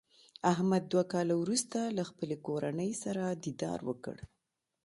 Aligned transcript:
احمد 0.51 0.83
دوه 0.91 1.03
کاله 1.13 1.35
ورسته 1.43 1.79
له 1.97 2.03
خپلې 2.09 2.35
کورنۍ 2.47 2.91
سره 3.03 3.23
دیدار 3.45 3.79
وکړ. 3.89 4.17